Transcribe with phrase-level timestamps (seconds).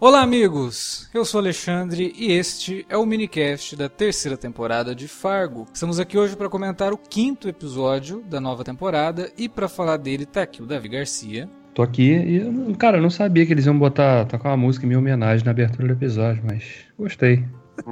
[0.00, 1.08] Olá, amigos!
[1.12, 5.66] Eu sou Alexandre e este é o minicast da terceira temporada de Fargo.
[5.72, 10.24] Estamos aqui hoje para comentar o quinto episódio da nova temporada e para falar dele
[10.24, 11.48] tá aqui o Davi Garcia.
[11.74, 14.88] Tô aqui e, cara, eu não sabia que eles iam botar, tocar uma música em
[14.88, 16.64] minha homenagem na abertura do episódio, mas
[16.98, 17.44] gostei.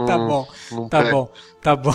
[0.06, 0.48] tá bom,
[0.88, 1.30] tá bom,
[1.60, 1.94] tá bom.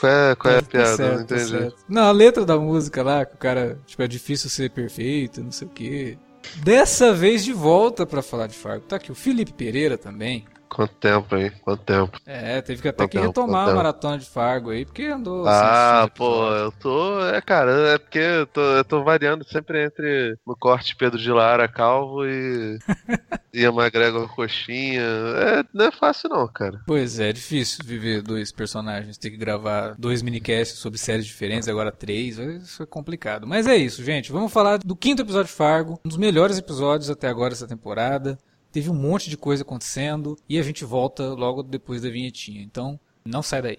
[0.00, 0.96] Qual é, qual é a Tá piada?
[0.96, 1.50] certo, não tá entendi.
[1.50, 1.76] certo.
[1.88, 5.52] Não, a letra da música lá, que o cara, tipo, é difícil ser perfeito, não
[5.52, 6.18] sei o quê.
[6.56, 8.86] Dessa vez de volta pra falar de Fargo.
[8.86, 10.44] Tá aqui o Felipe Pereira também.
[10.74, 11.50] Quanto tempo aí?
[11.50, 12.18] Quanto tempo?
[12.26, 15.46] É, teve que até Quanto que tempo, retomar a maratona de Fargo aí, porque andou
[15.46, 16.64] ah, assistindo pô, episódio.
[16.64, 17.26] eu tô.
[17.26, 21.30] É, cara, é porque eu tô, eu tô variando sempre entre no corte Pedro de
[21.30, 22.76] Lara calvo e.
[23.54, 25.00] e a McGregor coxinha.
[25.00, 26.80] É, não é fácil não, cara.
[26.84, 31.68] Pois é, é difícil viver dois personagens, ter que gravar dois minicasts sobre séries diferentes,
[31.68, 33.46] agora três, isso é complicado.
[33.46, 34.32] Mas é isso, gente.
[34.32, 38.36] Vamos falar do quinto episódio de Fargo, um dos melhores episódios até agora dessa temporada.
[38.74, 42.60] Teve um monte de coisa acontecendo e a gente volta logo depois da vinhetinha.
[42.60, 43.78] Então, não sai daí.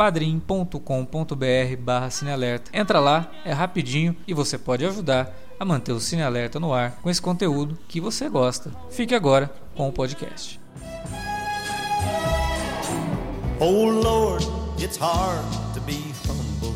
[0.00, 2.70] padrim.com.br barra cinealerta.
[2.72, 6.92] Entra lá, é rapidinho e você pode ajudar a manter o Cine Alerta no ar
[7.02, 8.72] com esse conteúdo que você gosta.
[8.90, 10.58] Fique agora com o podcast.
[13.60, 14.46] Oh Lord,
[14.82, 16.74] it's hard to be humble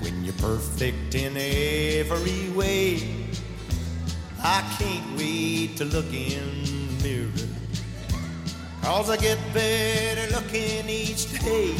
[0.00, 3.26] when you're perfect in every way.
[4.38, 7.51] I can't wait to look in the mirror.
[8.82, 11.72] Cause I get better looking each day.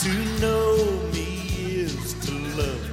[0.00, 0.76] To know
[1.12, 2.89] me is to love.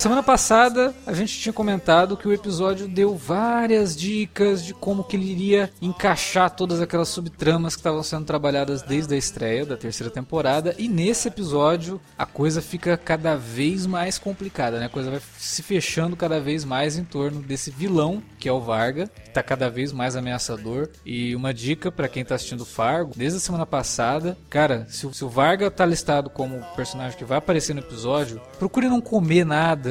[0.00, 5.14] Semana passada a gente tinha comentado que o episódio deu várias dicas de como que
[5.14, 10.10] ele iria encaixar todas aquelas subtramas que estavam sendo trabalhadas desde a estreia da terceira
[10.10, 14.86] temporada e nesse episódio a coisa fica cada vez mais complicada, né?
[14.86, 18.58] A coisa vai se fechando cada vez mais em torno desse vilão que é o
[18.62, 23.12] Varga, que tá cada vez mais ameaçador e uma dica pra quem tá assistindo Fargo,
[23.14, 27.24] desde a semana passada, cara, se o, se o Varga tá listado como personagem que
[27.26, 29.89] vai aparecer no episódio, procure não comer nada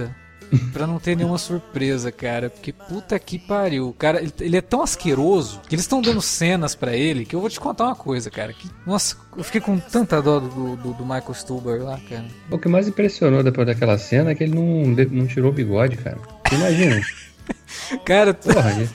[0.73, 2.49] Pra não ter nenhuma surpresa, cara.
[2.49, 3.89] Porque puta que pariu.
[3.89, 7.35] O Cara, ele, ele é tão asqueroso que eles estão dando cenas pra ele que
[7.35, 8.53] eu vou te contar uma coisa, cara.
[8.53, 12.25] Que, nossa, eu fiquei com tanta dó do, do, do Michael Stuber lá, cara.
[12.49, 15.97] O que mais impressionou depois daquela cena é que ele não, não tirou o bigode,
[15.97, 16.17] cara.
[16.51, 17.01] Imagina.
[18.05, 18.89] Cara, Porra, ia,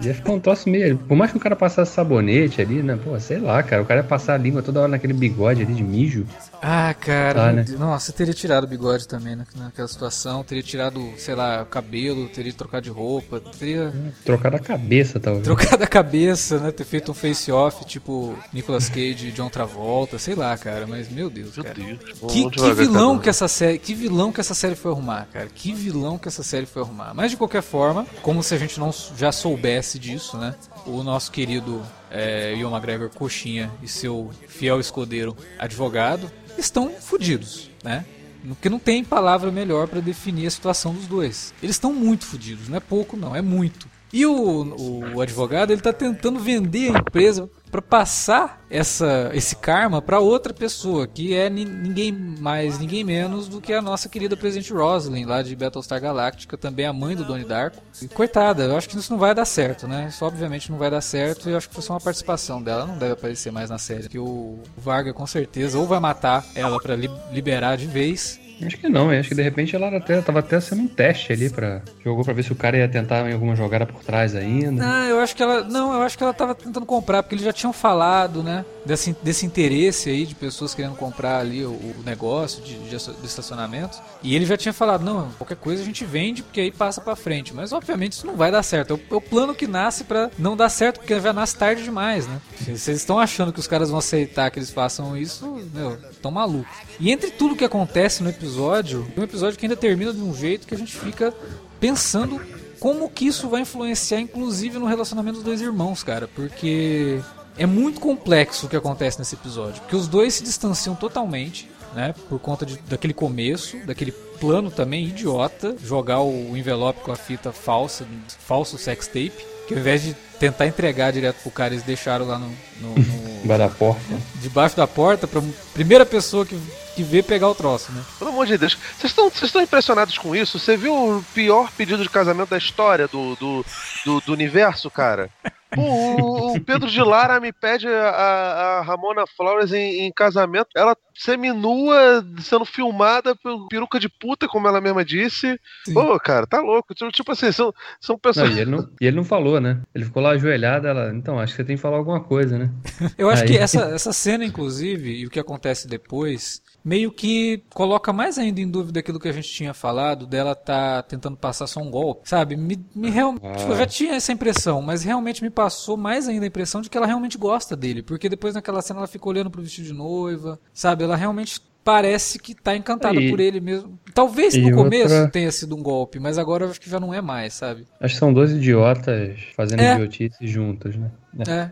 [0.00, 0.98] ia ficar um troço meio.
[0.98, 2.98] Por mais que o cara passasse sabonete ali, né?
[3.02, 3.82] Pô, sei lá, cara.
[3.82, 6.26] O cara ia passar a língua toda hora naquele bigode ali de mijo.
[6.66, 7.34] Ah, cara.
[7.34, 7.64] Tá, né?
[7.78, 10.42] Nossa, eu teria tirado o bigode também na, naquela situação.
[10.42, 13.92] Teria tirado, sei lá, o cabelo, teria trocado de roupa, teria
[14.24, 15.44] Trocar a cabeça, talvez.
[15.44, 16.70] trocado a cabeça, né?
[16.70, 20.86] Ter feito um face-off tipo Nicolas Cage e John Travolta, sei lá, cara.
[20.86, 21.74] Mas meu Deus, Meu cara.
[21.74, 21.98] Deus.
[22.32, 25.48] Que, que vilão que essa série, que vilão que essa série foi arrumar, cara?
[25.54, 27.12] Que vilão que essa série foi arrumar.
[27.12, 30.54] Mas de qualquer forma, como se a gente não já soubesse disso, né?
[30.86, 38.04] O nosso querido é, Ian McGregor Coxinha e seu fiel escudeiro advogado estão fodidos, né?
[38.46, 41.54] Porque não tem palavra melhor pra definir a situação dos dois.
[41.62, 43.88] Eles estão muito fodidos, não é pouco não, é muito.
[44.12, 50.00] E o, o advogado ele tá tentando vender a empresa para passar essa, esse karma
[50.00, 54.36] para outra pessoa, que é ni- ninguém mais, ninguém menos do que a nossa querida
[54.36, 57.78] presidente Rosalind, lá de Battlestar Galactica, também a mãe do Donnie Darko.
[58.00, 60.06] E, coitada, eu acho que isso não vai dar certo, né?
[60.08, 62.82] Isso obviamente não vai dar certo e eu acho que foi só uma participação dela,
[62.82, 64.08] ela não deve aparecer mais na série.
[64.08, 66.94] Que o Varga com certeza ou vai matar ela para
[67.32, 70.82] liberar de vez, Acho que não, acho que de repente ela até, tava até sendo
[70.82, 71.82] um teste ali pra.
[72.04, 74.84] Jogou pra ver se o cara ia tentar em alguma jogada por trás ainda.
[74.84, 75.64] Não, eu acho que ela.
[75.64, 78.64] Não, eu acho que ela tava tentando comprar, porque eles já tinham falado, né?
[78.84, 83.98] Desse, desse interesse aí de pessoas querendo comprar ali o, o negócio de, de, estacionamento.
[84.22, 87.16] E ele já tinha falado, não, qualquer coisa a gente vende, porque aí passa pra
[87.16, 87.54] frente.
[87.54, 88.92] Mas obviamente isso não vai dar certo.
[88.92, 91.82] É o, é o plano que nasce pra não dar certo, porque já nasce tarde
[91.82, 92.40] demais, né?
[92.60, 96.76] Vocês estão achando que os caras vão aceitar que eles façam isso, meu, tão malucos.
[97.00, 100.66] E entre tudo que acontece no episódio, um episódio que ainda termina de um jeito
[100.66, 101.32] que a gente fica
[101.80, 102.40] pensando
[102.84, 106.28] como que isso vai influenciar, inclusive, no relacionamento dos dois irmãos, cara.
[106.28, 107.18] Porque
[107.56, 109.80] é muito complexo o que acontece nesse episódio.
[109.82, 112.14] Porque os dois se distanciam totalmente, né?
[112.28, 117.52] Por conta de, daquele começo, daquele plano também idiota, jogar o envelope com a fita
[117.52, 119.32] falsa, falso sex tape.
[119.66, 122.48] Que ao invés de tentar entregar direto pro cara, eles deixaram lá no,
[122.80, 124.00] no- no- Vai da porta.
[124.36, 125.42] debaixo da porta pra
[125.74, 126.58] primeira pessoa que,
[126.96, 128.02] que vê pegar o troço, né?
[128.18, 128.74] Pelo amor de Deus.
[128.96, 130.58] Vocês estão vocês estão impressionados com isso?
[130.58, 133.64] Você viu o pior pedido de casamento da história do, do,
[134.06, 135.28] do, do universo, cara?
[135.74, 140.68] Pô, o, o Pedro de Lara me pede a, a Ramona Flores em, em casamento.
[140.74, 145.58] Ela seminua, sendo filmada pelo peruca de puta, como ela mesma disse.
[145.84, 145.92] Sim.
[145.92, 146.94] Pô, cara, tá louco.
[146.94, 148.50] Tipo, tipo assim, são, são Não, pessoas.
[148.56, 149.80] e, ele não, e ele não falou, né?
[149.94, 151.12] Ele ficou lá ajoelhado, ela.
[151.14, 152.70] Então, acho que você tem que falar alguma coisa, né?
[153.16, 157.62] Eu acho Aí- que essa, essa cena, inclusive, e o que acontece depois, meio que
[157.72, 161.66] coloca mais ainda em dúvida aquilo que a gente tinha falado, dela tá tentando passar
[161.66, 162.56] só um golpe, sabe?
[162.56, 163.52] Me, me real- Ah.
[163.56, 166.90] tipo, eu já tinha essa impressão, mas realmente me passou mais ainda a impressão de
[166.90, 169.92] que ela realmente gosta dele, porque depois naquela cena ela fica olhando pro vestido de
[169.94, 171.04] noiva, sabe?
[171.04, 173.98] Ela realmente parece que tá encantada E- por ele mesmo.
[174.14, 177.20] Talvez no começo outra- tenha sido um golpe, mas agora acho que já não é
[177.20, 177.84] mais, sabe?
[178.00, 179.94] Acho que são dois idiotas fazendo É.
[179.94, 181.10] idiotice juntos, né?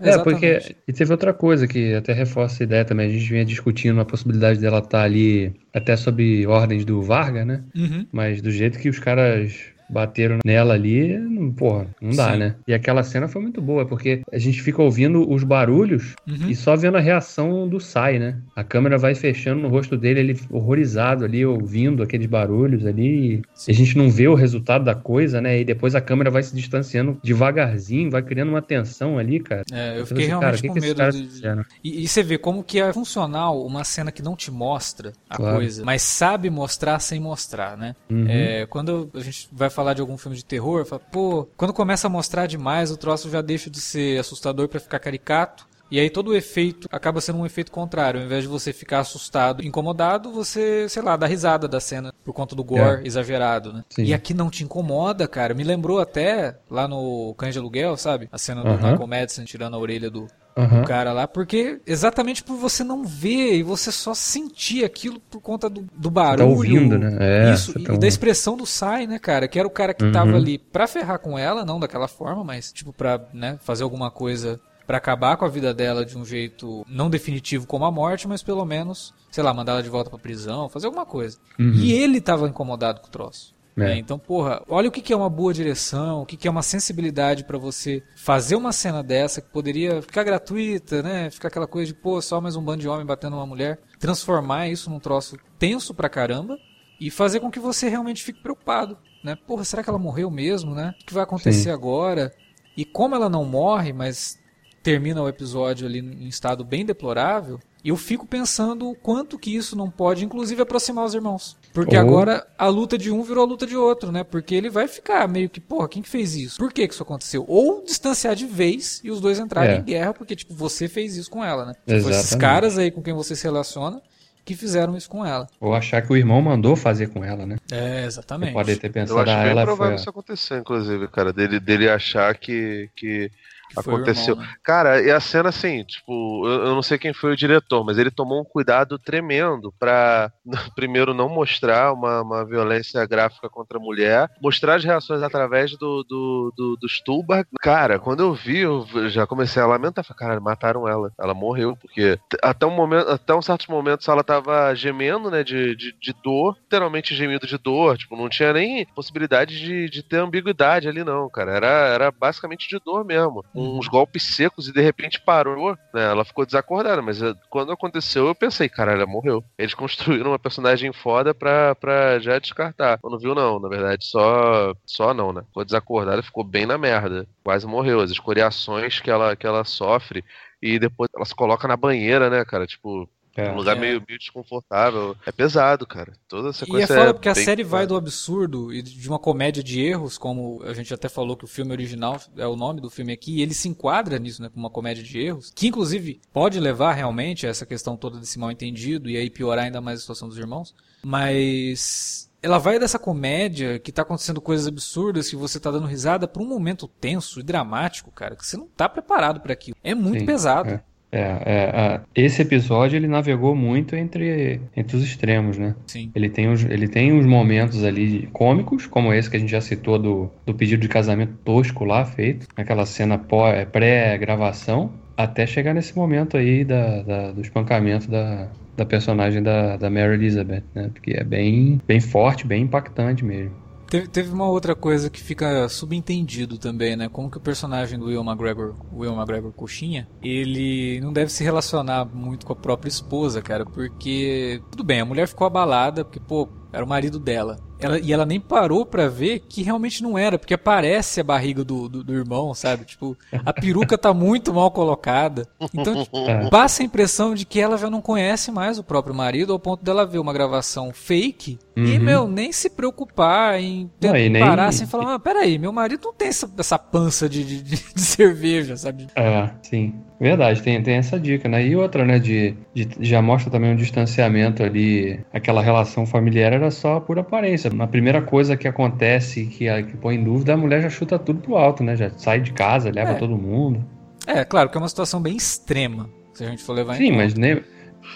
[0.03, 0.75] É, É, porque.
[0.88, 3.06] E teve outra coisa que até reforça a ideia também.
[3.09, 7.62] A gente vinha discutindo a possibilidade dela estar ali, até sob ordens do Varga, né?
[7.75, 8.05] Uhum.
[8.11, 9.53] Mas do jeito que os caras
[9.93, 12.39] bateram nela ali, não, porra, não dá, Sim.
[12.39, 12.55] né?
[12.67, 16.49] E aquela cena foi muito boa, porque a gente fica ouvindo os barulhos Uhum.
[16.49, 18.39] e só vendo a reação do Sai, né?
[18.56, 23.43] A câmera vai fechando no rosto dele, ele horrorizado ali, ouvindo aqueles barulhos ali.
[23.67, 25.61] E a gente não vê o resultado da coisa, né?
[25.61, 29.65] E depois a câmera vai se distanciando devagarzinho, vai criando uma tensão ali, cara.
[29.73, 31.49] É, eu fiquei assim, cara, realmente que com que medo caras de?
[31.85, 35.37] E, e você vê como que é funcional uma cena que não te mostra a
[35.37, 35.56] Claro.
[35.56, 37.94] coisa, mas sabe mostrar sem mostrar, né?
[38.11, 38.27] Uhum.
[38.29, 42.06] É, quando a gente vai falar de algum filme de terror, fala, pô, quando começa
[42.06, 45.67] a mostrar demais, o troço já deixa de ser assustador pra ficar caricato.
[45.90, 48.19] E aí todo o efeito acaba sendo um efeito contrário.
[48.19, 52.32] Ao invés de você ficar assustado, incomodado, você, sei lá, dá risada da cena por
[52.32, 53.84] conta do gore exagerado, né?
[53.90, 53.94] É.
[53.96, 54.05] Sim.
[54.05, 55.52] E aqui não te incomoda, cara.
[55.52, 58.26] Me lembrou até lá no Cães de Aluguel, sabe?
[58.32, 58.93] A cena do Aham.
[58.93, 60.26] Michael Madison tirando a orelha do,
[60.57, 60.83] Aham.
[60.83, 65.41] o cara lá, porque exatamente por você não ver e você só sentir aquilo por
[65.41, 66.49] conta do, do barulho.
[66.51, 67.17] ouvindo, né?
[67.21, 69.49] É, isso, você e tá- da expressão do Sai, né, cara?
[69.49, 70.13] Que era o cara que Uhum.
[70.13, 74.11] tava ali pra ferrar com ela, não daquela forma, mas tipo pra né, fazer alguma
[74.11, 78.27] coisa pra acabar com a vida dela de um jeito não definitivo como a morte,
[78.29, 81.39] mas pelo menos, sei lá, mandar ela de volta pra prisão, fazer alguma coisa.
[81.59, 81.73] Uhum.
[81.75, 83.55] E ele tava incomodado com o troço.
[83.77, 83.81] É.
[83.81, 83.99] né?
[83.99, 86.63] Então, porra, olha o que que é uma boa direção, o que que é uma
[86.63, 91.31] sensibilidade pra você fazer uma cena dessa que poderia ficar gratuita, né?
[91.31, 93.81] Ficar aquela coisa de, pô, só mais um bando de homem batendo uma mulher.
[93.99, 96.59] Transformar isso num troço tenso pra caramba
[97.01, 99.37] e fazer com que você realmente fique preocupado, né?
[99.47, 100.95] Porra, será que ela morreu mesmo, né?
[101.03, 101.71] O que vai acontecer Sim.
[101.71, 102.33] agora?
[102.77, 104.39] E como ela não morre, mas
[104.82, 109.75] termina o episódio ali em estado bem deplorável, eu fico pensando o quanto que isso
[109.76, 111.56] não pode, inclusive, aproximar os irmãos.
[111.73, 114.23] Porque agora a luta de um virou a luta de outro, né?
[114.23, 116.58] Porque ele vai ficar meio que, porra, quem que fez isso?
[116.58, 117.44] Por que que isso aconteceu?
[117.49, 119.79] Ou distanciar de vez e os dois entrarem É.
[119.79, 121.73] em guerra, porque, tipo, você fez isso com ela, né?
[121.75, 122.40] Tipo, esses Exatamente.
[122.40, 124.00] caras aí com quem você se relaciona
[124.44, 125.46] que fizeram isso com ela.
[125.61, 127.56] Ou achar que o irmão mandou fazer com ela, né?
[127.70, 128.52] É, exatamente.
[128.52, 130.00] Pode ter Eu pensado, acho ah, bem ela provável foi.
[130.00, 131.32] isso acontecer, inclusive, cara.
[131.32, 133.31] Dele, dele achar que, que
[133.77, 134.35] aconteceu.
[134.35, 134.55] irmão, né?
[134.63, 137.99] Cara, e a cena assim, tipo, eu, eu não sei quem foi o diretor, mas
[137.99, 140.32] ele tomou um cuidado tremendo pra,
[140.75, 146.03] primeiro, não mostrar uma, uma violência gráfica contra a mulher, mostrar as reações através do,
[146.05, 147.46] do, do, do Stuhlbarg.
[147.61, 150.05] Cara, quando eu vi, eu já comecei a lamentar.
[150.05, 151.13] Falei, cara, mataram ela.
[151.19, 155.77] Ela morreu, porque até um momento, até um certos momentos ela tava gemendo, né, de,
[155.77, 160.19] de, de dor, literalmente gemido de dor, tipo, não tinha nem possibilidade de, de ter
[160.19, 161.53] ambiguidade ali, não, cara.
[161.53, 163.44] Era, era basicamente de dor mesmo.
[163.63, 166.05] Uns golpes secos e de repente parou, né?
[166.05, 169.45] Ela ficou desacordada, mas eh, quando aconteceu eu pensei, cara, ela morreu.
[169.59, 172.99] Eles construíram uma personagem foda pra, pra já descartar.
[172.99, 174.75] Quando viu, não, na verdade, só.
[174.85, 175.43] Só não, né?
[175.47, 177.27] Ficou desacordada, ficou bem na merda.
[177.45, 178.01] Quase morreu.
[178.01, 180.25] As escoriações que ela, que ela sofre.
[180.61, 182.67] E depois ela se coloca na banheira, né, cara?
[182.67, 183.51] Tipo, É.
[183.51, 183.81] um lugar É.
[183.81, 185.17] meio, meio desconfortável.
[185.27, 186.12] É pesado, cara.
[186.29, 189.62] Toda a E é foda porque a série vai do absurdo e de uma comédia
[189.62, 192.91] de erros, como a gente até falou que o filme original é o nome do
[192.91, 196.20] filme aqui, e ele se enquadra nisso, né, como uma comédia de erros, que inclusive
[196.32, 199.98] pode levar realmente a essa questão toda desse mal entendido e aí piorar ainda mais
[199.98, 205.36] a situação dos irmãos, mas ela vai dessa comédia que tá acontecendo coisas absurdas que
[205.36, 208.89] você tá dando risada pra um momento tenso e dramático, cara, que você não tá
[208.89, 209.77] preparado pra aquilo.
[209.82, 210.70] É muito Sim, pesado.
[210.70, 210.82] é.
[211.15, 215.77] É, é, é, esse episódio ele navegou muito entre, entre os extremos, né?
[215.87, 216.13] Sim.
[216.15, 219.61] Ele tem, os, ele tem uns momentos ali cômicos, como esse que a gente já
[219.61, 223.15] citou do, do pedido de casamento tosco lá feito, aquela cena
[223.55, 229.77] é, pré-gravação, até chegar nesse momento aí da, da- do espancamento da, da personagem da,
[229.77, 230.91] da Mary Elizabeth, né?
[230.91, 233.62] Porque é bem, bem forte, bem impactante mesmo.
[233.93, 237.11] Teve, teve uma outra coisa que fica subentendido também, né?
[237.11, 242.06] Como que o personagem do Will McGregor, Will McGregor Coxinha, ele não deve se relacionar
[242.06, 246.49] muito com a própria esposa, cara, porque tudo bem, a mulher ficou abalada, porque pô,
[246.72, 247.58] era o marido dela.
[247.79, 251.65] Ela, e ela nem parou pra ver que realmente não era, porque aparece a barriga
[251.65, 252.84] do, do, do irmão, sabe?
[252.84, 255.46] Tipo, a peruca tá muito mal colocada.
[255.75, 256.49] Então, tipo, É.
[256.49, 259.84] passa a impressão de que ela já não conhece mais o próprio marido, ao ponto
[259.84, 262.00] dela ver uma gravação fake e, Uhum.
[262.05, 265.72] meu, nem se preocupar em Não, e nem- parar assim e falar: ah, peraí, meu
[265.72, 269.06] marido não tem essa, essa pança de, de, de- cerveja, sabe?
[269.17, 269.94] É, sim.
[270.20, 271.67] Verdade, tem, tem essa dica, né?
[271.67, 276.70] E outra, né, de, de- já mostra também um distanciamento ali, aquela relação familiar era
[276.70, 277.70] só por aparência.
[277.76, 281.41] A primeira coisa que acontece, que, que põe em dúvida, a mulher já chuta tudo
[281.41, 281.96] pro alto, né?
[281.96, 283.14] Já sai de casa, leva É.
[283.14, 283.84] todo mundo.
[284.26, 287.05] É, claro que é uma situação bem extrema, se a gente for levar em Sim,
[287.12, 287.17] conta.
[287.17, 287.60] mas nem,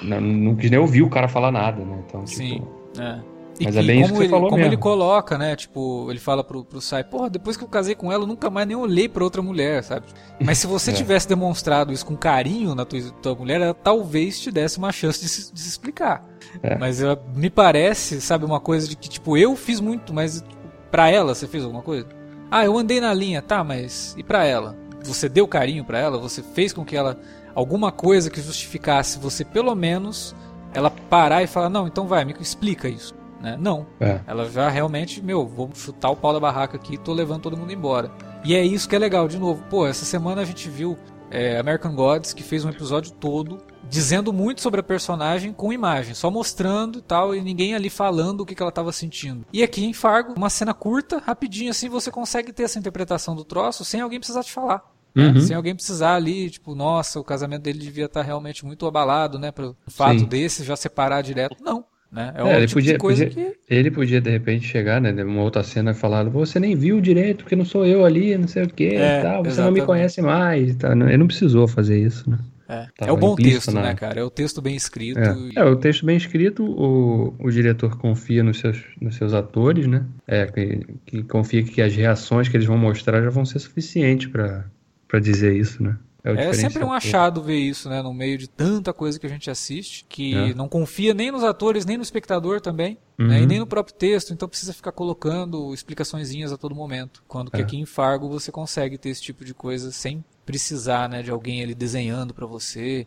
[0.03, 2.05] não, não quis nem ouvir o cara falar nada, né?
[2.07, 2.63] Então, tipo, Sim.
[3.01, 3.19] É.
[3.59, 4.73] E Mas que, é bem isso como, que você ele, falou como mesmo.
[4.75, 5.57] ele coloca, né?
[5.57, 8.51] Tipo, ele fala pro, pro Sai, porra, depois que eu casei com ela, eu nunca
[8.51, 10.07] mais nem olhei pra outra mulher, sabe?
[10.43, 10.95] Mas se você É.
[10.95, 15.21] tivesse demonstrado isso com carinho na tua, tua mulher, ela talvez te desse uma chance
[15.21, 16.25] de se, de se explicar.
[16.63, 16.77] É.
[16.77, 20.57] Mas ela, me parece, sabe, uma coisa de que, tipo, eu fiz muito, mas tipo,
[20.91, 22.07] pra ela você fez alguma coisa?
[22.51, 24.77] Ah, eu andei na linha, tá, mas e pra ela?
[25.03, 26.19] Você deu carinho pra ela?
[26.19, 27.19] Você fez com que ela
[27.55, 30.35] alguma coisa que justificasse você pelo menos
[30.75, 33.15] ela parar e falar: "Não, então vai, me explica isso".
[33.41, 33.57] Né?
[33.61, 33.87] Não.
[34.01, 34.21] é.
[34.27, 37.57] Ela já realmente, meu, vou chutar o pau da barraca aqui e tô levando todo
[37.57, 38.11] mundo embora.
[38.45, 39.63] E é isso que é legal, de novo.
[39.69, 40.97] Pô, essa semana a gente viu
[41.31, 46.15] é, American Gods, que fez um episódio todo dizendo muito sobre a personagem com imagem,
[46.15, 49.45] só mostrando e tal, e ninguém ali falando o que, que ela tava sentindo.
[49.53, 53.45] E aqui em Fargo, uma cena curta, rapidinho assim, você consegue ter essa interpretação do
[53.45, 54.83] troço sem alguém precisar te falar.
[55.15, 55.29] né?
[55.29, 55.41] Uhum.
[55.41, 59.51] Sem alguém precisar ali, tipo, nossa, o casamento dele devia estar realmente muito abalado, né?
[59.51, 60.27] Pro fato Sim.
[60.27, 61.57] desse já separar direto.
[61.63, 61.85] Não.
[62.17, 62.33] Né?
[62.35, 63.57] É, É, ele tipo de podia- coisa podia- que.
[63.75, 65.13] Ele podia, de repente, chegar, né?
[65.23, 68.49] Uma outra cena e falar, você nem viu direito, porque não sou eu ali, não
[68.49, 69.87] sei o que, É, tal, você não me exatamente.
[69.87, 70.75] conhece mais.
[70.77, 70.93] Tá?
[70.93, 72.39] Ele não precisou fazer isso, né?
[72.69, 74.19] É, Tava é o bom texto, na- né, cara?
[74.19, 75.21] É o texto bem escrito.
[75.21, 75.33] É.
[75.37, 79.87] e- É, o texto bem escrito, o, o diretor confia nos seus, nos seus atores,
[79.87, 80.03] né?
[80.27, 84.29] É, que, que confia que as reações que eles vão mostrar já vão ser suficientes
[84.29, 85.97] pra dizer isso, né?
[86.33, 88.03] O É sempre um achado ver isso, né?
[88.03, 90.55] No meio de tanta coisa que a gente assiste, que É.
[90.55, 93.37] não confia nem nos atores, nem no espectador também, né?
[93.39, 93.43] Uhum.
[93.43, 97.23] E nem no próprio texto, então precisa ficar colocando explicaçõezinhas a todo momento.
[97.29, 97.65] Quando que É.
[97.65, 101.63] aqui em Fargo você consegue ter esse tipo de coisa sem precisar, né, de alguém
[101.63, 103.07] ali desenhando pra você.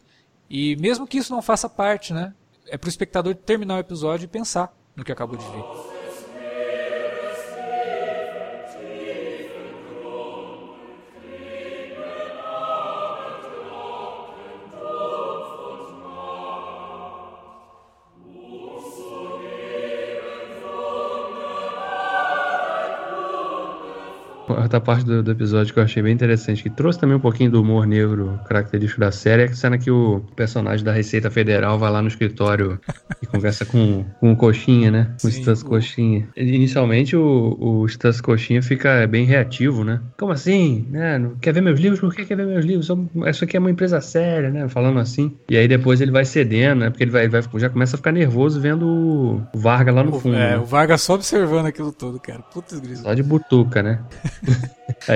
[0.50, 2.34] E mesmo que isso não faça parte, né?
[2.68, 5.99] É pro espectador terminar o episódio e pensar no que acabou de ver.
[24.54, 27.52] Outra parte do, do episódio que eu achei bem interessante, que trouxe também um pouquinho
[27.52, 31.78] do humor negro característico da série, é a cena que o personagem da Receita Federal
[31.78, 32.80] vai lá no escritório
[33.22, 35.12] e conversa com, com o Coxinha, né?
[35.22, 36.28] Com o Sim, Stas o- Coxinha.
[36.36, 40.02] Ele- Inicialmente o, o Stas Coxinha fica bem reativo, né?
[40.18, 40.88] Como assim?
[40.90, 41.18] Né?
[41.18, 42.00] Não Quer ver meus livros?
[42.00, 42.86] Por que quer ver meus livros?
[42.88, 44.68] Sou- Isso aqui é uma empresa séria, né?
[44.68, 45.36] Falando assim.
[45.50, 46.90] E aí depois ele vai cedendo, né?
[46.90, 48.86] Porque ele vai, vai- já começa a ficar nervoso vendo
[49.54, 50.36] o Varga lá no fundo.
[50.36, 50.58] é, né?
[50.58, 52.40] o Vargas só observando aquilo tudo, cara.
[52.54, 53.04] Putz, grisa.
[53.04, 54.00] Só de butuca, né?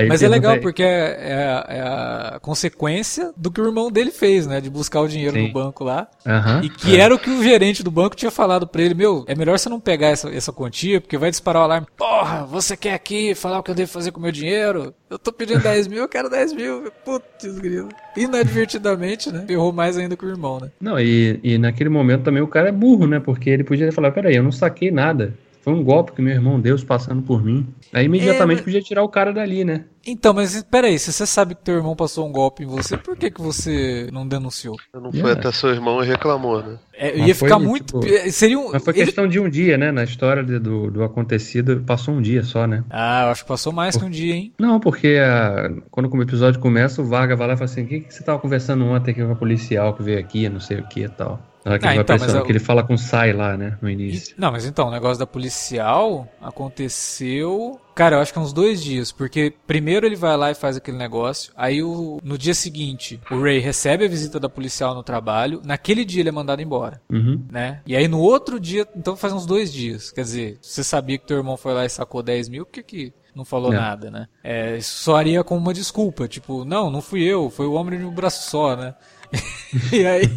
[0.08, 4.10] Mas é legal porque é, é a, é a consequência do que o irmão dele
[4.10, 4.60] fez, né?
[4.60, 5.48] De buscar o dinheiro Sim.
[5.48, 6.08] no banco lá.
[6.26, 6.62] Aham.
[6.62, 9.34] E que era o que o gerente do banco tinha falado pra ele: Meu, é
[9.34, 11.86] melhor você não pegar essa, essa quantia, porque vai disparar o alarme.
[11.96, 14.94] Porra, você quer aqui falar o que eu devo fazer com o meu dinheiro?
[15.10, 16.90] Eu tô pedindo 10 mil, eu quero 10 mil.
[17.04, 17.88] Putz, grilo.
[18.16, 19.44] Inadvertidamente, né?
[19.46, 20.70] Ferrou mais ainda que o irmão, né?
[20.80, 23.20] Não, e, e naquele momento também o cara é burro, né?
[23.20, 25.34] Porque ele podia falar, peraí, eu não saquei nada.
[25.64, 27.66] Foi um golpe que meu irmão deu passando por mim.
[27.90, 29.84] Aí imediatamente É, mas- podia tirar o cara dali, né?
[30.06, 33.16] Então, mas peraí, se você sabe que teu irmão passou um golpe em você, por
[33.16, 34.76] que, que você não denunciou?
[34.92, 35.40] Não foi Yeah.
[35.40, 36.76] até seu irmão e reclamou, né?
[36.92, 37.98] É, ia foi, ficar muito.
[38.00, 38.70] tipo, Seria um.
[38.72, 39.90] Mas foi ele- questão de um dia, né?
[39.90, 42.84] Na história de- do, do acontecido, passou um dia só, né?
[42.90, 44.52] Ah, eu acho que passou mais que um dia, hein?
[44.58, 47.86] Não, porque a- quando o episódio começa, o Varga vai lá e fala assim: o
[47.86, 50.78] que, que você tava conversando ontem aqui com a policial que veio aqui, não sei
[50.80, 51.40] o que e tal.
[51.64, 53.56] Hora que, Ah, ele vai então, mas é que ele fala com o Sai lá,
[53.56, 53.78] né?
[53.80, 54.34] No início.
[54.38, 57.80] não, mas então, o negócio da policial aconteceu.
[57.94, 59.12] Cara, eu acho que uns dois dias.
[59.12, 61.52] Porque primeiro ele vai lá e faz aquele negócio.
[61.56, 65.60] Aí o, no dia seguinte, o Ray recebe a visita da policial no trabalho.
[65.64, 67.00] Naquele dia ele é mandado embora.
[67.10, 67.44] Uhum.
[67.50, 67.80] Né?
[67.86, 70.10] E aí no outro dia, então faz uns dois dias.
[70.10, 72.82] Quer dizer, você sabia que teu irmão foi lá e sacou 10 mil, por que,
[72.82, 73.76] que não falou É.
[73.76, 74.26] nada, né?
[74.42, 76.26] É, soaria como uma desculpa.
[76.28, 78.94] Tipo, não, não fui eu, foi o homem de um braço só, né?
[79.92, 80.28] e aí.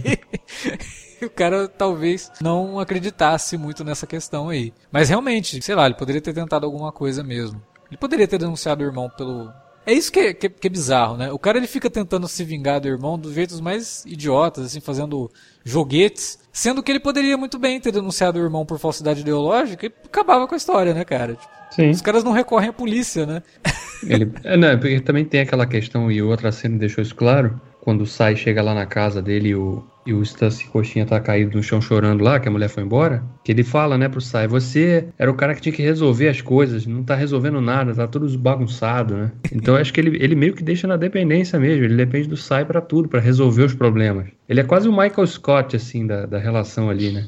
[1.26, 4.74] o cara talvez não acreditasse muito nessa questão aí.
[4.92, 7.62] Mas realmente, sei lá, ele poderia ter tentado alguma coisa mesmo.
[7.90, 9.52] Ele poderia ter denunciado o irmão pelo.
[9.86, 11.32] É isso que é, que, é, que é bizarro, né?
[11.32, 15.32] O cara ele fica tentando se vingar do irmão dos jeitos mais idiotas, assim, fazendo
[15.64, 19.94] joguetes, sendo que ele poderia muito bem ter denunciado o irmão por falsidade ideológica e
[20.06, 21.38] acabava com a história, né, cara?
[21.72, 21.90] Sim.
[21.90, 23.42] Os caras não recorrem à polícia, né?
[24.04, 28.02] Ele, é, não, porque também tem aquela questão, e outra cena deixou isso claro, quando
[28.02, 31.62] o Sai chega lá na casa dele o, e o Stasi Coxinha tá caído no
[31.62, 35.10] chão chorando lá, que a mulher foi embora, que ele fala, né, pro Sai, você
[35.18, 38.26] era o cara que tinha que resolver as coisas, não tá resolvendo nada, tá tudo
[38.38, 39.32] bagunçado, né?
[39.52, 42.64] Então acho que ele, ele meio que deixa na dependência mesmo, ele depende do Sai
[42.64, 44.28] para tudo, para resolver os problemas.
[44.48, 47.28] Ele é quase o Michael Scott, assim, da, da relação ali, né?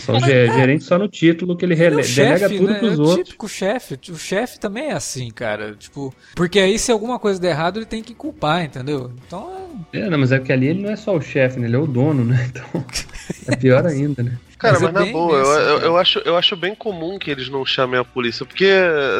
[0.00, 2.02] Só o gerente só no título que ele rele...
[2.02, 2.78] delega tudo né?
[2.78, 3.28] pros é outros.
[3.28, 3.98] Típico chefe.
[4.10, 5.74] O chefe também é assim, cara.
[5.74, 9.12] Tipo, porque aí se alguma coisa der errado, ele tem que culpar, entendeu?
[9.26, 9.50] Então
[9.92, 10.00] é.
[10.00, 11.66] É, não, mas é porque ali ele não é só o chefe, né?
[11.66, 12.50] Ele é o dono, né?
[12.50, 12.64] Então
[13.46, 14.38] é pior ainda, né?
[14.58, 15.86] Cara, Mas mas, é na boa, eu, isso, eu, cara.
[15.86, 18.68] eu acho, eu acho bem comum que eles não chamem a polícia, porque,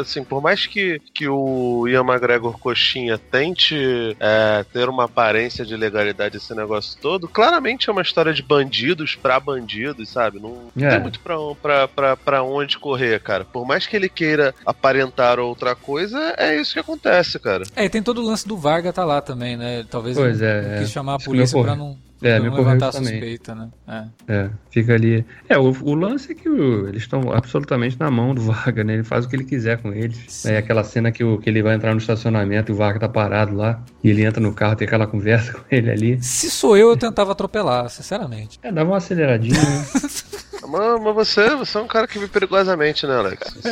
[0.01, 3.77] assim, por mais que, que o Ian McGregor Coxinha tente
[4.19, 9.15] é, ter uma aparência de legalidade esse negócio todo, claramente é uma história de bandidos
[9.15, 10.41] pra bandidos, sabe?
[10.41, 10.89] Não, É.
[10.91, 13.45] tem muito pra, pra, pra, pra onde correr, cara.
[13.45, 17.63] Por mais que ele queira aparentar outra coisa, é isso que acontece, cara.
[17.77, 19.85] É, e tem todo o lance do Varga tá lá também, né?
[19.89, 20.79] Talvez Pois ele é, não é.
[20.81, 23.13] quis chamar a polícia pra não, É, me ocorreu levantar isso também.
[23.15, 23.69] suspeita, né?
[23.87, 24.05] É.
[24.35, 25.25] É, fica ali.
[25.49, 28.95] É, o, o lance é que o- eles estão absolutamente na mão do Varga, né?
[28.95, 30.45] Ele faz o que ele quiser com eles.
[30.45, 33.09] É aquela cena que, o, que ele vai entrar no estacionamento e o Varga tá
[33.09, 33.81] parado lá.
[34.03, 36.23] E ele entra no carro, tem aquela conversa com ele ali.
[36.23, 38.59] Se sou eu, eu tentava atropelar, sinceramente.
[38.63, 39.87] É, dava uma aceleradinha, né?
[40.71, 43.55] Mas, mas você, você é um cara que vive perigosamente, né, Alex?
[43.55, 43.71] Você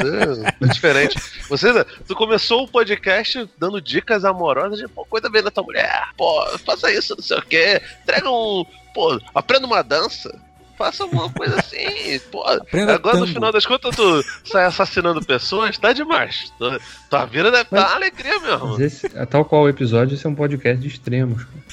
[0.62, 1.18] é diferente.
[1.50, 6.04] Você, tu começou o podcast dando dicas amorosas de, pô, cuida bem da tua mulher,
[6.16, 8.34] pô, faça isso, não sei o quê, entrega um,
[8.94, 10.38] pô, aprenda uma dança.
[10.78, 12.42] Faça alguma coisa assim, pô.
[12.46, 13.32] Aprenda Agora, no tango.
[13.34, 16.52] final das contas, tu sai assassinando pessoas, tá demais.
[16.58, 18.66] Tu- Tua vida deve estar Mas- uma alegria mesmo.
[18.68, 21.46] Mas esse, tal qual o episódio, esse é um podcast de extremos.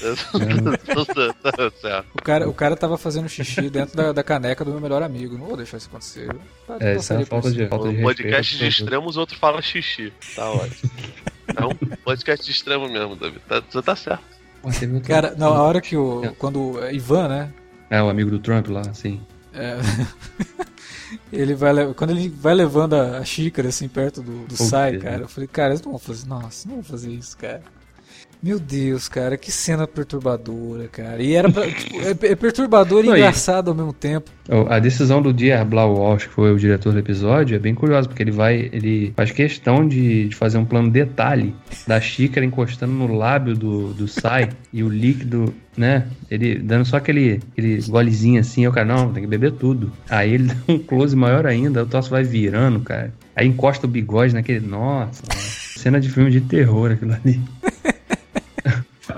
[1.42, 2.06] Tá certo.
[2.14, 5.36] O cara, o cara tava fazendo xixi dentro da, da caneca do meu melhor amigo.
[5.36, 6.28] Não vou deixar isso acontecer.
[6.68, 8.16] Eu É, isso é uma falta de, falta de Um respeito.
[8.22, 10.12] podcast de extremos, outro fala xixi.
[10.34, 10.90] Tá ótimo.
[11.54, 11.74] É um
[12.04, 13.40] podcast de extremo mesmo, David.
[13.46, 14.24] Tá, você tá certo.
[15.06, 16.22] Cara, na hora que o.
[16.38, 17.52] Quando o Ivan, né?
[17.90, 19.20] É, o amigo do Trump lá, assim.
[19.52, 19.78] é,
[21.32, 21.92] ele vai.
[21.94, 25.28] Quando ele vai levando a, a xícara assim perto do, do Puta, sai, cara, eu
[25.28, 26.26] falei, cara, eles não vão fazer.
[26.26, 27.62] Nossa, não vão fazer isso, cara.
[28.44, 31.22] Meu Deus, cara, que cena perturbadora, cara.
[31.22, 34.30] E era pra, tipo, é, é perturbador e Não, e- engraçado ao mesmo tempo.
[34.68, 38.06] A decisão do Dier Blau Walsh, que foi o diretor do episódio, é bem curiosa,
[38.06, 38.68] porque ele vai.
[38.70, 41.54] Ele faz questão de, de fazer um plano detalhe
[41.86, 46.06] da xícara encostando no lábio do, do Sai e o líquido, né?
[46.30, 49.90] Ele dando só aquele, aquele golezinho assim, o cara, não, tem que beber tudo.
[50.10, 53.10] Aí ele dá um close maior ainda, o troço vai virando, cara.
[53.34, 54.60] Aí encosta o bigode naquele.
[54.60, 57.40] Nossa, cena de filme de terror aquilo ali.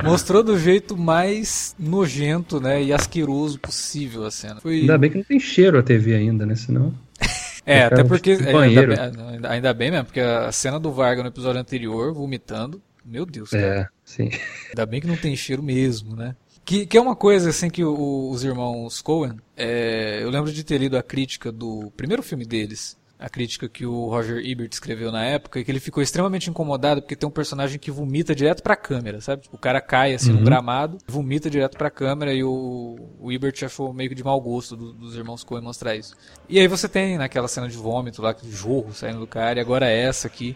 [0.10, 2.82] Mostrou do jeito mais nojento, né?
[2.82, 4.60] E asqueroso possível a cena.
[4.60, 4.80] Foi...
[4.80, 6.54] Ainda bem que não tem cheiro a TV ainda, né?
[6.54, 6.94] Senão.
[7.68, 8.36] É, até porque.
[8.36, 11.60] um é, ainda, bem, ainda- ainda bem mesmo, porque a cena do Varga no episódio
[11.60, 12.80] anterior, vomitando.
[13.04, 13.64] Meu Deus, cara.
[13.66, 14.30] É, sim.
[14.68, 16.36] Ainda bem que não tem cheiro mesmo, né?
[16.64, 19.32] Que, que é uma coisa assim que o- os irmãos Coen.
[19.56, 22.96] é, eu lembro de ter lido a crítica do primeiro filme deles.
[23.18, 27.00] A crítica que o Roger Ebert escreveu na época, e que ele ficou extremamente incomodado
[27.00, 29.42] porque tem um personagem que vomita direto pra câmera, sabe?
[29.44, 30.44] Tipo, o cara cai assim no Uhum.
[30.44, 34.76] gramado, vomita direto pra câmera e o, o Ebert achou meio que de mau gosto
[34.76, 36.14] do- dos irmãos Coen mostrar isso.
[36.46, 39.62] E aí você tem naquela cena de vômito lá, aquele jorro saindo do cara, e
[39.62, 40.54] agora essa aqui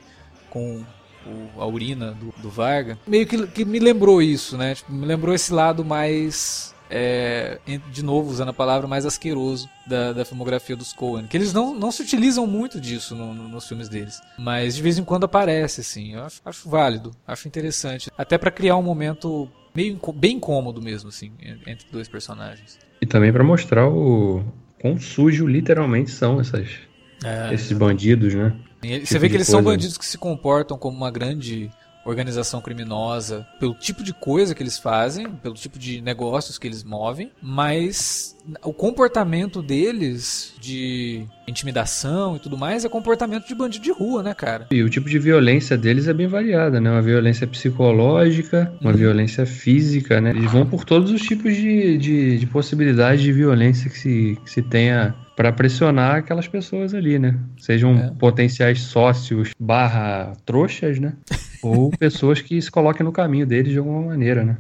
[0.51, 0.85] com
[1.27, 4.75] o- a urina do, do Varga, meio que, que me lembrou isso, né?
[4.75, 6.75] Tipo, me lembrou esse lado mais.
[6.91, 7.59] É,
[7.93, 11.27] de novo, usando a palavra mais asqueroso da, da filmografia dos Coen.
[11.27, 14.21] Que eles não, não se utilizam muito disso no- no- nos filmes deles.
[14.39, 16.15] Mas de vez em quando aparece, assim.
[16.15, 18.11] Eu acho, acho válido, acho interessante.
[18.19, 22.79] Até pra criar um momento meio bem incômodo mesmo, assim, en- entre dois personagens.
[23.01, 24.43] E também pra mostrar o
[24.81, 26.69] quão sujo literalmente são essas,
[27.25, 28.55] É, esses bandidos, né?
[28.83, 29.77] E Você tipo vê de que eles são coisa.
[29.77, 31.71] bandidos que se comportam como uma grande
[32.11, 36.85] organização criminosa pelo tipo de coisa que eles fazem, pelo tipo de negócios que eles
[36.85, 43.93] movem, mas o comportamento deles de intimidação e tudo mais é comportamento de bandido de
[43.93, 44.67] rua, né, cara?
[44.71, 46.91] E o tipo de violência deles é bem variada, né?
[46.91, 50.31] Uma violência psicológica, uma violência física, né?
[50.31, 54.51] Eles vão por todos os tipos de, de, de possibilidades de violência que se, que
[54.51, 57.39] se tenha para pressionar aquelas pessoas ali, né?
[57.59, 58.11] Sejam É.
[58.19, 61.15] potenciais sócios barra trouxas, né?
[61.63, 64.57] Ou pessoas que se coloquem no caminho deles de alguma maneira, né?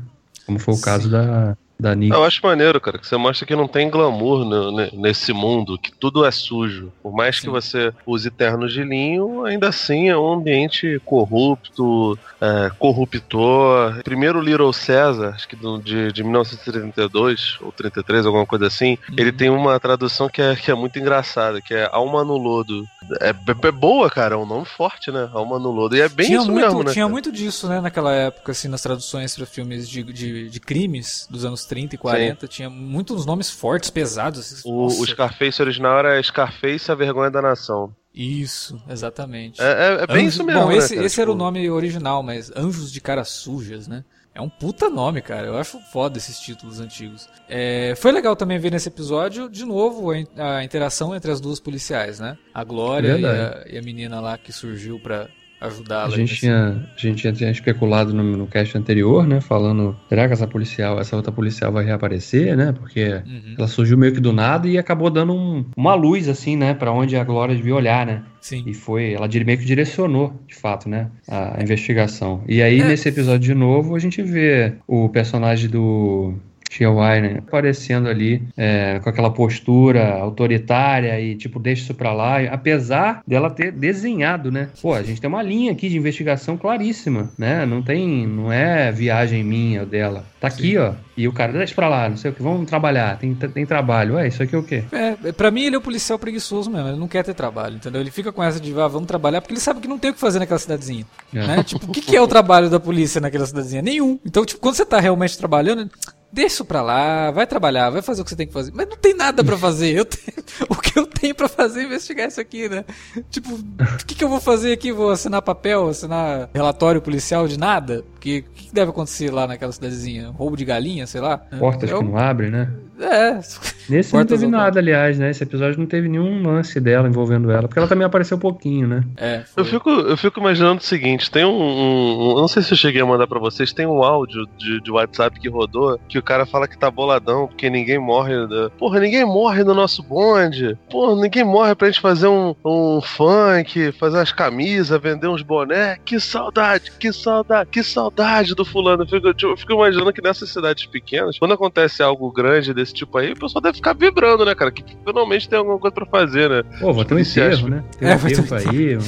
[0.47, 0.83] Como foi o Sim.
[0.83, 2.12] caso da, da Nick.
[2.14, 5.79] Eu acho maneiro, cara, que você mostra que não tem glamour no- ne- nesse mundo,
[5.79, 6.93] que tudo é sujo.
[7.03, 7.51] Por mais que Sim.
[7.51, 14.03] você use ternos de linho, ainda assim é um ambiente corrupto, é, corruptor.
[14.03, 19.33] Primeiro Little César, acho que do- de, de 1932 ou 33, alguma coisa assim, ele
[19.33, 22.87] tem uma tradução que é, que é muito engraçada, que é Alma no Lodo.
[23.21, 25.29] É, é- é boa, cara, é um nome forte, né?
[25.33, 25.97] Alma no Lodo.
[25.97, 26.93] E é bem tinha isso muito, mesmo, né?
[26.93, 27.12] tinha cara?
[27.12, 31.45] muito disso, né, naquela época, assim, nas traduções para filmes de, de, de crimes dos
[31.45, 32.49] anos 30 e 40.
[32.49, 34.41] Tinha muitos nomes fortes, pesados.
[34.41, 35.01] assim, O, nossa.
[35.01, 37.95] o Scarface original era Scarface, a vergonha da nação.
[38.13, 39.63] Isso, exatamente.
[39.63, 39.65] É,
[40.01, 40.63] é- é bem Anjos- isso mesmo.
[40.63, 41.07] Bom, né, esse, cara?
[41.07, 44.05] esse era o Tipo, nome original, mas Anjos de Caras Sujas, né?
[44.35, 45.47] É um puta nome, cara.
[45.47, 47.29] Eu acho foda esses títulos antigos.
[47.49, 51.61] É, foi legal também ver nesse episódio, de novo, a, a interação entre as duas
[51.61, 52.37] policiais, né?
[52.53, 55.29] A Glória e a, e a menina lá que surgiu pra
[55.61, 56.07] ajudá-la.
[56.07, 59.40] A gente, nesse- tinha, a gente já tinha especulado no, no cast anterior, né?
[59.40, 62.73] Falando, será que essa policial, essa outra policial vai reaparecer, né?
[62.73, 66.57] Porque Uhum, ela surgiu meio que do nada e acabou dando um- uma luz, assim,
[66.57, 66.75] né?
[66.75, 68.23] Pra onde a Glória devia olhar, né?
[68.40, 68.62] Sim.
[68.66, 71.09] E foi, ela meio que direcionou, de fato, né?
[71.29, 72.42] A investigação.
[72.49, 72.85] E aí, É.
[72.85, 76.35] nesse episódio de novo, a gente vê o personagem do
[76.71, 77.39] Shiawai, né?
[77.39, 82.41] Aparecendo ali é, com aquela postura autoritária e tipo, deixa isso pra lá.
[82.45, 84.69] Apesar dela ter desenhado, né?
[84.81, 87.67] Pô, a gente tem uma linha aqui de investigação claríssima, né?
[87.67, 90.25] Não tem, não é viagem minha ou dela.
[90.41, 90.93] Tá aqui, ó.
[91.17, 94.15] E o cara, deixa pra lá, não sei o que, vamos trabalhar, tem, tem trabalho.
[94.15, 94.85] Ué, isso aqui é o quê?
[94.91, 98.01] É, pra mim ele é o policial preguiçoso mesmo, ele não quer ter trabalho, entendeu?
[98.01, 100.15] Ele fica com essa de, ah, vamos trabalhar, porque ele sabe que não tem o
[100.15, 101.05] que fazer naquela cidadezinha,
[101.35, 101.47] É.
[101.47, 101.63] né?
[101.63, 103.83] Tipo, o que, que é o trabalho da polícia naquela cidadezinha?
[103.83, 104.19] Nenhum.
[104.25, 105.91] Então, tipo, quando você tá realmente trabalhando,
[106.33, 108.73] deixa isso pra lá, vai trabalhar, vai fazer o que você tem que fazer.
[108.75, 110.37] Mas não tem nada pra fazer, tenho,
[110.69, 112.85] o que eu tenho pra fazer é investigar isso aqui, né?
[113.31, 114.93] Tipo, o que, que eu vou fazer aqui?
[114.93, 118.05] Vou assinar papel, assinar relatório policial de nada?
[118.12, 120.29] Porque o que que deve acontecer lá naquela cidadezinha?
[120.31, 121.38] Roubo de galinha, sei lá?
[121.38, 122.71] Portas Eu- que não abrem, né?
[123.01, 123.41] É,
[123.89, 125.31] Nesse não teve nada, aliás, né?
[125.31, 129.05] Esse episódio não teve nenhum lance dela envolvendo ela, porque ela também apareceu pouquinho, né?
[129.17, 129.43] é.
[129.47, 129.63] foi.
[129.63, 132.77] Eu fico, eu fico imaginando o seguinte: tem um, um- Eu não sei se eu
[132.77, 136.23] cheguei a mandar pra vocês, tem um áudio de, de WhatsApp que rodou que o
[136.23, 138.47] cara fala que tá boladão porque ninguém morre.
[138.47, 138.71] Da...
[138.71, 140.79] Porra, ninguém morre no nosso bonde.
[140.89, 145.97] Porra, ninguém morre pra gente fazer um, um funk, fazer umas camisas, vender uns boné.
[146.05, 149.03] Que saudade, que saudade, que saudade do fulano.
[149.03, 153.16] Eu fico, eu fico imaginando que nessas cidades pequenas, quando acontece algo grande desse tipo
[153.18, 154.70] aí, o pessoal deve ficar vibrando, né, cara?
[154.70, 156.62] Que finalmente tem alguma coisa pra fazer, né?
[156.81, 157.85] Pô, vai ter um enterro, né?
[157.98, 158.98] Tem É, um vai ter um enterro aí.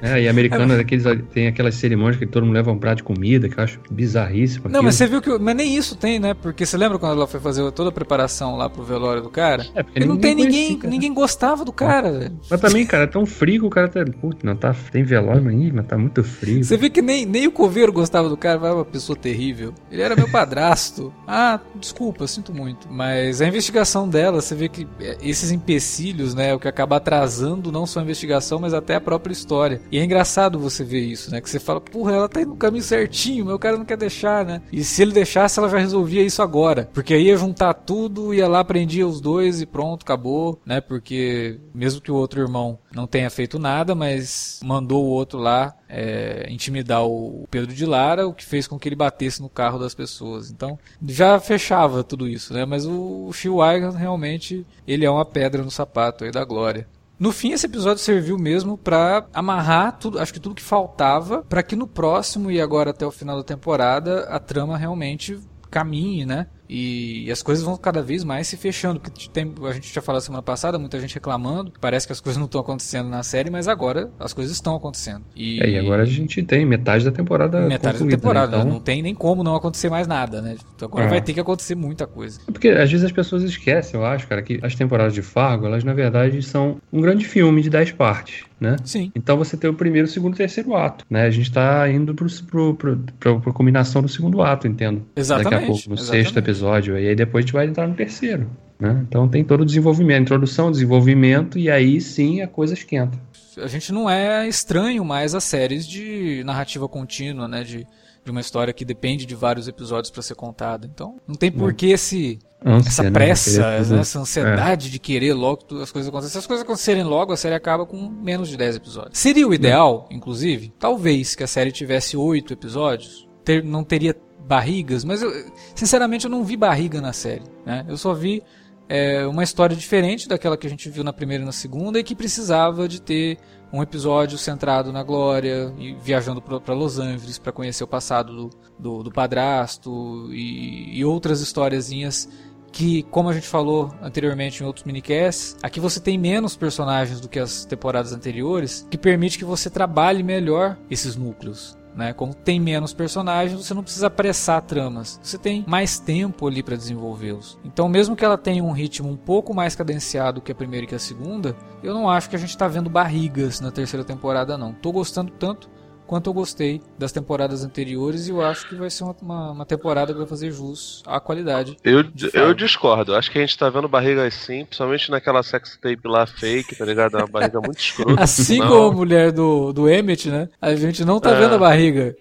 [0.00, 3.48] É, e americano daqueles, tem aquelas cerimônias que todo mundo leva um prato de comida,
[3.48, 4.68] que eu acho bizarríssimo.
[4.68, 5.20] Não, mas aquilo.
[5.20, 5.42] você viu que.
[5.44, 6.34] Mas nem isso tem, né?
[6.34, 9.66] Porque você lembra quando ela foi fazer toda a preparação lá pro velório do cara?
[9.74, 10.78] É, porque E não tem ninguém.
[10.84, 12.38] Ninguém gostava do cara, velho.
[12.48, 14.04] Mas também, cara, é tão frio que o cara tá.
[14.20, 14.74] Putz, não tá.
[14.92, 16.62] Tem velório aí, mas tá muito frio.
[16.62, 19.74] Você vê que nem, nem o coveiro gostava do cara, vai uma pessoa terrível.
[19.90, 21.12] Ele era meu padrasto.
[21.26, 22.86] ah, desculpa, eu sinto muito.
[22.90, 26.96] Mas a investigação dela, você vê que é, esses empecilhos, né, é o que acaba
[26.96, 29.80] atrasando não só a investigação, mas até a própria história.
[29.90, 31.40] E é engraçado você ver isso, né?
[31.40, 33.96] Que você fala, porra, ela tá indo no caminho certinho, mas o cara não quer
[33.96, 34.62] deixar, né?
[34.72, 36.88] E se ele deixasse, ela já resolvia isso agora.
[36.92, 40.80] Porque aí ia juntar tudo, ia lá, prendia os dois e pronto, acabou, né?
[40.80, 45.74] Porque mesmo que o outro irmão não tenha feito nada, mas mandou o outro lá
[45.88, 49.78] é, intimidar o Pedro de Lara, o que fez com que ele batesse no carro
[49.78, 50.50] das pessoas.
[50.50, 52.64] Então, já fechava tudo isso, né?
[52.64, 52.92] Mas o
[53.32, 56.86] Shiwaigan realmente, ele é uma pedra no sapato aí da glória.
[57.18, 61.64] No fim, esse episódio serviu mesmo pra amarrar tudo, acho que tudo que faltava, pra
[61.64, 66.46] que no próximo e agora até o final da temporada a trama realmente caminhe, né?
[66.68, 69.00] E, as coisas vão cada vez mais se fechando.
[69.00, 72.38] Porque tem, a gente tinha falado semana passada, muita gente reclamando, parece que as coisas
[72.38, 75.22] não estão acontecendo na série, mas agora as coisas estão acontecendo.
[75.34, 77.60] E, É, e agora a gente tem metade da temporada.
[77.62, 78.62] metade da concluída, temporada, né?
[78.62, 80.56] Então, não tem nem como não acontecer mais nada, né?
[80.74, 81.08] Então agora É.
[81.08, 82.40] vai ter que acontecer muita coisa.
[82.46, 85.66] É Porque às vezes as pessoas esquecem, eu acho, cara, que as temporadas de Fargo,
[85.66, 88.76] elas na verdade são um grande filme de 10 partes, né?
[88.84, 89.10] Sim.
[89.14, 91.22] Então você tem o primeiro, o segundo e o terceiro ato, né?
[91.22, 95.04] A gente tá indo pro, pro, pro, pro, combinação do segundo ato, entendo.
[95.14, 95.50] Exatamente.
[95.50, 96.24] Daqui a pouco, no exatamente.
[96.24, 96.98] sexto episódio.
[96.98, 99.04] E aí depois a gente vai entrar no terceiro, né?
[99.08, 103.18] Então tem todo o desenvolvimento, introdução, desenvolvimento, e aí sim a coisa esquenta.
[103.62, 107.62] a gente não é estranho mais a séries de narrativa contínua, né?
[107.62, 107.86] De,
[108.28, 110.86] de uma história que depende de vários episódios pra ser contada.
[110.92, 113.10] Então, não tem por que esse, Ânsia, essa né?
[113.10, 113.60] pressa,
[113.94, 116.30] né, essa ansiedade de querer logo que as coisas aconteçam.
[116.32, 119.18] Se as coisas acontecerem logo, a série acaba com menos de 10 episódios.
[119.18, 124.14] Seria o ideal, inclusive, talvez que a série tivesse 8 episódios, ter- não teria
[124.46, 125.30] barrigas, mas eu,
[125.74, 127.84] sinceramente eu não vi barriga na série, né?
[127.88, 128.42] Eu só vi
[128.88, 132.02] é, uma história diferente daquela que a gente viu na primeira e na segunda e
[132.02, 133.38] que precisava de ter
[133.72, 138.50] um episódio centrado na Glória e viajando para Los Angeles para conhecer o passado do,
[138.78, 142.28] do, do padrasto e, e outras historiazinhas
[142.72, 147.28] que, como a gente falou anteriormente em outros minicasts, aqui você tem menos personagens do
[147.28, 151.77] que as temporadas anteriores, que permite que você trabalhe melhor esses núcleos.
[151.98, 152.12] Né?
[152.12, 155.18] Como tem menos personagens, você não precisa apressar tramas.
[155.20, 157.58] Você tem mais tempo ali para desenvolvê-los.
[157.64, 160.86] Então, mesmo que ela tenha um ritmo um pouco mais cadenciado que a primeira e
[160.86, 164.56] que a segunda, eu não acho que a gente está vendo barrigas na terceira temporada,
[164.56, 164.72] não.
[164.72, 165.68] Tô gostando tanto
[166.08, 169.66] quanto eu gostei das temporadas anteriores e eu acho que vai ser uma, uma, uma
[169.66, 171.76] temporada que vai fazer jus à qualidade.
[171.84, 173.14] Eu, eu discordo.
[173.14, 176.84] Acho que a gente tá vendo barriga assim, principalmente naquela sex tape lá fake, tá
[176.86, 177.18] ligado?
[177.18, 178.22] É uma barriga muito escrota.
[178.22, 178.68] assim não.
[178.68, 180.48] como a mulher do, do Emmett, né?
[180.60, 181.40] A gente não tá é.
[181.40, 182.16] vendo a barriga.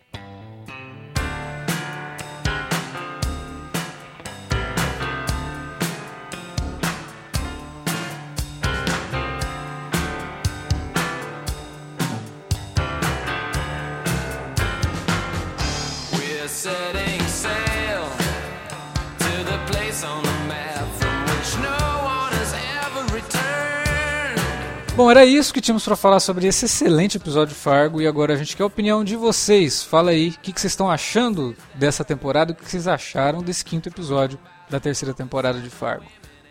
[25.18, 28.38] Era isso que tínhamos para falar sobre esse excelente episódio de Fargo e agora a
[28.38, 29.82] gente quer a opinião de vocês.
[29.82, 33.66] Fala aí, o que, que vocês estão achando dessa temporada, o que vocês acharam desse
[33.66, 34.38] quinto episódio
[34.70, 36.06] da terceira temporada de Fargo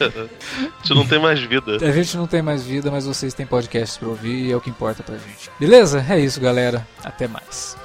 [0.00, 1.76] a gente não tem mais vida.
[1.86, 4.62] A gente não tem mais vida, mas vocês têm podcasts para ouvir e é o
[4.62, 5.50] que importa pra gente.
[5.60, 6.02] Beleza?
[6.08, 6.88] É isso, galera.
[7.04, 7.76] Até mais.